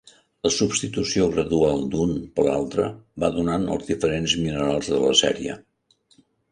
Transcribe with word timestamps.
La 0.45 0.51
substitució 0.53 1.27
gradual 1.35 1.85
d'un 1.97 2.15
per 2.39 2.47
altre 2.55 2.89
va 3.25 3.33
donant 3.39 3.71
els 3.77 3.89
diferents 3.95 4.39
minerals 4.43 4.95
de 4.97 5.07
la 5.09 5.17
sèrie. 5.27 5.63